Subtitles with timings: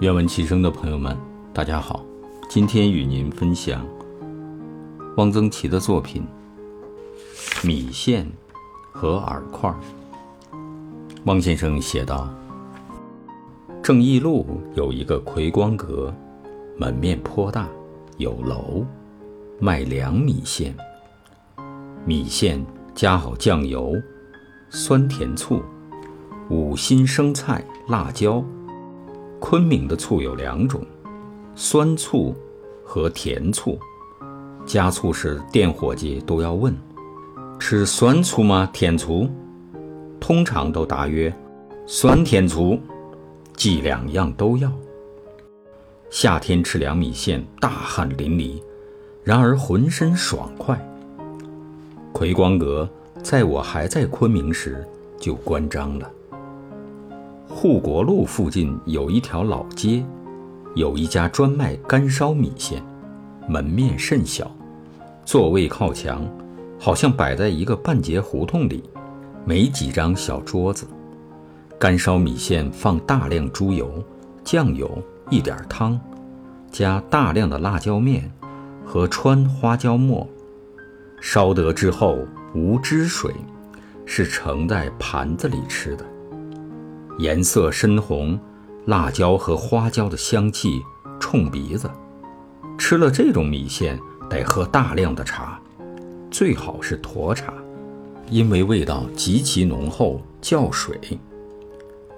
[0.00, 1.14] 愿闻其声的朋友们，
[1.52, 2.02] 大家好，
[2.48, 3.86] 今天与您分享
[5.18, 6.26] 汪曾祺的作品
[7.66, 8.26] 《米线
[8.92, 9.70] 和饵块》。
[11.24, 12.34] 汪先生写道
[13.84, 16.10] ：“正义路有一个葵光阁，
[16.78, 17.68] 门面颇大，
[18.16, 18.82] 有楼，
[19.58, 20.74] 卖凉米线。
[22.06, 22.64] 米线
[22.94, 23.94] 加好酱油、
[24.70, 25.62] 酸甜醋、
[26.48, 28.42] 五辛生菜、辣椒。”
[29.40, 30.80] 昆明的醋有两种，
[31.56, 32.34] 酸醋
[32.84, 33.76] 和甜醋。
[34.66, 36.72] 加醋时，店伙计都要问
[37.58, 38.68] ：“吃酸醋吗？
[38.72, 39.28] 甜醋？”
[40.20, 41.34] 通常都答曰
[41.86, 42.78] ：“酸甜醋。”
[43.56, 44.70] 即两样都要。
[46.10, 48.62] 夏天吃凉米线，大汗淋漓，
[49.24, 50.78] 然而浑身爽快。
[52.12, 52.88] 葵光阁
[53.22, 54.86] 在我还在昆明时
[55.18, 56.10] 就关张了。
[57.52, 60.04] 护国路附近有一条老街，
[60.76, 62.80] 有一家专卖干烧米线，
[63.48, 64.48] 门面甚小，
[65.24, 66.24] 座位靠墙，
[66.78, 68.84] 好像摆在一个半截胡同里，
[69.44, 70.86] 没几张小桌子。
[71.76, 73.92] 干烧米线放大量猪油、
[74.44, 74.88] 酱油，
[75.28, 76.00] 一点汤，
[76.70, 78.30] 加大量的辣椒面
[78.86, 80.26] 和川花椒末，
[81.20, 82.16] 烧得之后
[82.54, 83.34] 无汁水，
[84.06, 86.06] 是盛在盘子里吃的。
[87.20, 88.40] 颜色深红，
[88.86, 90.80] 辣椒和花椒的香气
[91.20, 91.90] 冲鼻子。
[92.78, 95.60] 吃了这种米线，得喝大量的茶，
[96.30, 97.52] 最好是沱茶，
[98.30, 100.98] 因为味道极其浓厚，叫水，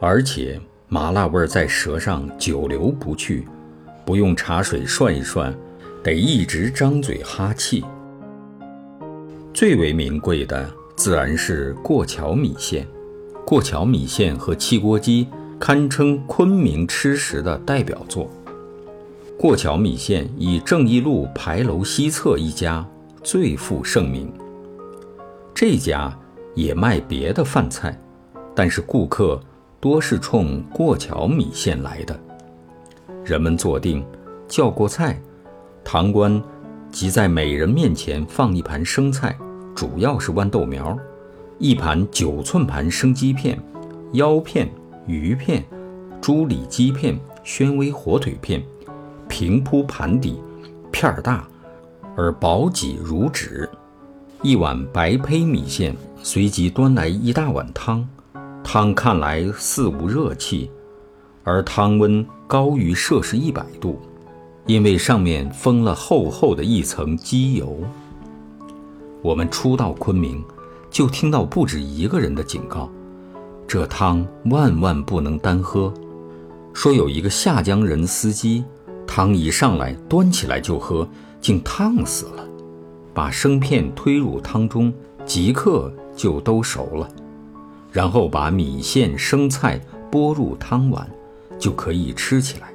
[0.00, 3.44] 而且麻辣味在舌上久留不去，
[4.06, 5.52] 不用茶水涮一涮，
[6.00, 7.84] 得一直张嘴哈气。
[9.52, 12.86] 最为名贵的自然是过桥米线。
[13.44, 18.30] 过桥米线和汽锅鸡堪称昆明吃食的代表作。
[19.38, 22.86] 过桥米线以正义路牌楼西侧一家
[23.22, 24.32] 最负盛名。
[25.54, 26.16] 这家
[26.54, 27.98] 也卖别的饭菜，
[28.54, 29.40] 但是顾客
[29.80, 32.18] 多是冲过桥米线来的。
[33.24, 34.04] 人们坐定，
[34.48, 35.20] 叫过菜，
[35.84, 36.40] 堂倌
[36.90, 39.36] 即在每人面前放一盘生菜，
[39.74, 40.96] 主要是豌豆苗。
[41.62, 43.56] 一盘九寸盘生鸡片、
[44.14, 44.68] 腰片、
[45.06, 45.64] 鱼片、
[46.20, 48.60] 猪里脊片、宣威火腿片，
[49.28, 50.42] 平铺盘底，
[50.90, 51.46] 片儿大，
[52.16, 53.70] 而薄几如纸。
[54.42, 58.04] 一碗白胚米线，随即端来一大碗汤，
[58.64, 60.68] 汤看来似无热气，
[61.44, 64.00] 而汤温高于摄氏一百度，
[64.66, 67.78] 因为上面封了厚厚的一层鸡油。
[69.22, 70.44] 我们初到昆明。
[70.92, 72.88] 就听到不止一个人的警告：
[73.66, 75.92] 这汤万万不能单喝。
[76.74, 78.62] 说有一个下江人司机，
[79.06, 81.08] 汤一上来端起来就喝，
[81.40, 82.46] 竟烫死了。
[83.14, 84.92] 把生片推入汤中，
[85.24, 87.08] 即刻就都熟了，
[87.90, 89.80] 然后把米线、生菜
[90.10, 91.10] 拨入汤碗，
[91.58, 92.70] 就可以吃起来。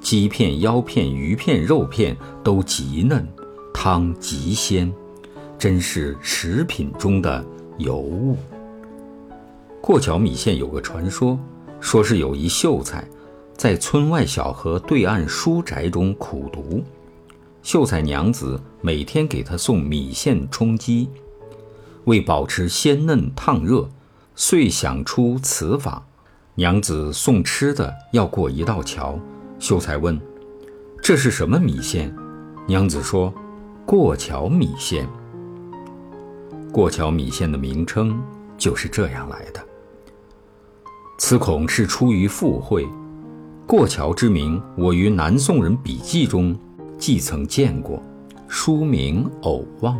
[0.00, 3.26] 鸡片、腰片、鱼片、肉片都极嫩，
[3.74, 4.90] 汤极鲜。
[5.58, 7.44] 真是食品中的
[7.78, 8.36] 尤物。
[9.80, 11.38] 过桥米线有个传说，
[11.80, 13.04] 说是有一秀才，
[13.56, 16.84] 在村外小河对岸书宅中苦读，
[17.62, 21.08] 秀才娘子每天给他送米线充饥，
[22.04, 23.88] 为保持鲜嫩烫热，
[24.36, 26.04] 遂想出此法。
[26.54, 29.18] 娘子送吃的要过一道桥，
[29.58, 30.20] 秀才问
[31.00, 32.14] ：“这是什么米线？”
[32.66, 33.32] 娘子说
[33.86, 35.08] ：“过桥米线。”
[36.72, 38.20] 过桥米线的名称
[38.56, 39.64] 就是这样来的。
[41.18, 42.86] 此恐是出于附会。
[43.66, 46.58] 过桥之名，我于南宋人笔记中
[46.96, 48.02] 既曾见过，
[48.46, 49.98] 书名偶忘。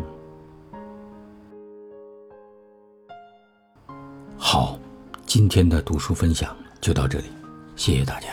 [4.37, 4.79] 好，
[5.27, 7.27] 今天的读书分享就到这里，
[7.77, 8.29] 谢谢大家。